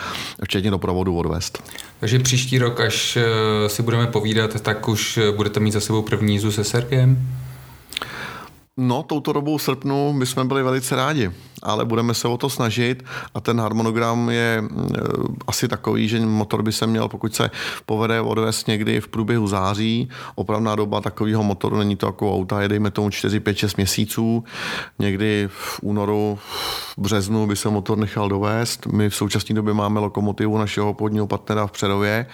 včetně 0.44 0.72
doprovodu 0.72 1.18
odvést. 1.18 1.64
Takže 2.00 2.20
příští 2.20 2.58
rok, 2.58 2.80
až 2.80 3.18
eh, 3.18 3.70
si 3.70 3.84
budeme 3.84 4.08
povídat, 4.08 4.62
tak 4.62 4.88
už 4.88 5.18
eh, 5.18 5.32
budete 5.32 5.60
mít 5.60 5.72
za 5.72 5.80
sebou 5.80 6.02
první 6.02 6.34
jízdu 6.34 6.52
se 6.52 6.64
Sergem? 6.64 7.18
No, 8.78 9.04
touto 9.04 9.34
dobou 9.34 9.60
srpnu 9.60 10.14
my 10.14 10.26
jsme 10.26 10.46
byli 10.46 10.64
velice 10.64 10.96
rádi 10.96 11.32
ale 11.66 11.86
budeme 11.86 12.14
se 12.14 12.28
o 12.28 12.38
to 12.38 12.50
snažit 12.50 13.04
a 13.34 13.42
ten 13.42 13.60
harmonogram 13.60 14.30
je 14.30 14.64
eh, 14.64 15.00
asi 15.48 15.68
takový, 15.68 16.08
že 16.08 16.20
motor 16.20 16.64
by 16.64 16.72
se 16.72 16.88
měl, 16.88 17.10
pokud 17.10 17.36
se 17.36 17.52
povede 17.86 18.22
odvést 18.22 18.68
někdy 18.68 19.02
v 19.02 19.08
průběhu 19.08 19.48
září, 19.48 20.10
opravná 20.36 20.76
doba 20.76 21.02
takového 21.02 21.44
motoru, 21.44 21.78
není 21.78 21.96
to 21.96 22.06
jako 22.06 22.36
auta, 22.36 22.62
je 22.62 22.68
dejme 22.68 22.92
tomu 22.92 23.10
4, 23.10 23.40
5, 23.40 23.58
6 23.58 23.76
měsíců, 23.78 24.44
někdy 25.00 25.50
v 25.52 25.80
únoru, 25.82 26.40
v 26.42 26.98
březnu 26.98 27.48
by 27.48 27.56
se 27.56 27.70
motor 27.70 27.98
nechal 27.98 28.30
dovést. 28.30 28.86
My 28.86 29.10
v 29.10 29.16
současné 29.16 29.56
době 29.56 29.74
máme 29.74 30.00
lokomotivu 30.00 30.58
našeho 30.58 30.94
podního 30.94 31.28
partnera 31.28 31.68
v 31.68 31.72
Přerově, 31.72 32.26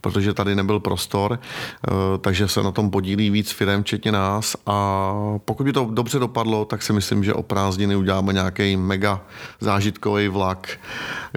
protože 0.00 0.34
tady 0.34 0.54
nebyl 0.54 0.80
prostor, 0.80 1.38
eh, 1.38 1.90
takže 2.18 2.48
se 2.48 2.62
na 2.62 2.72
tom 2.72 2.90
podílí 2.90 3.30
víc 3.30 3.50
firm, 3.50 3.82
včetně 3.82 4.12
nás 4.12 4.56
a 4.66 5.12
pokud 5.44 5.64
by 5.64 5.72
to 5.76 5.88
dobře 5.90 6.18
dopadlo, 6.18 6.64
tak 6.64 6.82
si 6.82 6.92
myslím, 6.92 7.24
že 7.24 7.34
o 7.34 7.42
prázdniny 7.42 7.96
uděláme 7.96 8.32
nějaký 8.32 8.76
mega 8.76 9.20
zážitkový 9.60 10.28
vlak, 10.28 10.78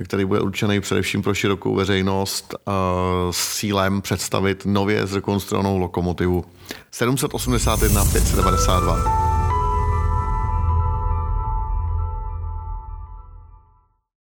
který 0.03 0.25
bude 0.25 0.39
určený 0.39 0.79
především 0.79 1.22
pro 1.22 1.34
širokou 1.34 1.75
veřejnost 1.75 2.55
s 3.31 3.58
cílem 3.58 4.01
představit 4.01 4.65
nově 4.65 5.08
zrekonstruovanou 5.08 5.77
lokomotivu 5.77 6.46
781 6.91 8.05
592. 8.05 9.38